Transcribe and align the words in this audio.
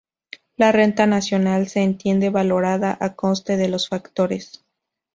La 0.57 0.71
renta 0.71 1.05
nacional 1.05 1.67
se 1.67 1.83
entiende 1.83 2.31
valorada 2.31 2.97
a 2.99 3.13
coste 3.13 3.55
de 3.55 3.67
los 3.69 3.87
factores. 3.87 4.65